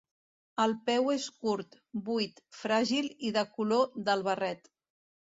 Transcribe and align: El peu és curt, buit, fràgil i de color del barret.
El 0.61 0.71
peu 0.89 1.09
és 1.15 1.25
curt, 1.43 1.75
buit, 2.07 2.41
fràgil 2.59 3.09
i 3.29 3.31
de 3.35 3.43
color 3.59 3.85
del 4.09 4.25
barret. 4.29 4.65